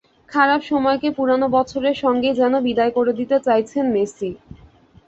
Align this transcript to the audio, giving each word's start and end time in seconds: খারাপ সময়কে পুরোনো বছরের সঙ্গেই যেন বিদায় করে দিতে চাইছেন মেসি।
খারাপ 0.31 0.61
সময়কে 0.69 1.09
পুরোনো 1.17 1.47
বছরের 1.57 1.95
সঙ্গেই 2.03 2.37
যেন 2.39 2.53
বিদায় 2.67 2.91
করে 2.97 3.11
দিতে 3.19 3.37
চাইছেন 3.47 3.85
মেসি। 3.95 4.29